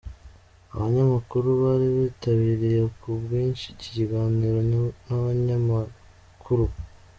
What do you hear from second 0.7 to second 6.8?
Abanyamakuru bari bitabiriye ku bwinshi iki kiganiro n'abanyamakuru.